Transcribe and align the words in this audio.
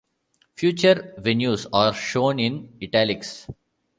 Future 0.55 1.13
venues 1.19 1.67
are 1.71 1.93
shown 1.93 2.39
in 2.39 2.75
"italics". 2.81 3.45